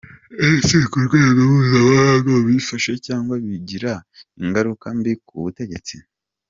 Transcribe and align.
Ese 0.49 0.77
ku 0.91 0.97
rwego 1.05 1.39
mpuzamahanga 1.51 2.31
bifasha 2.47 2.91
cyangwa 3.05 3.33
bigira 3.43 3.91
ingaruka 4.41 4.85
mbi 4.97 5.13
ku 5.27 5.35
butegetsi? 5.45 5.95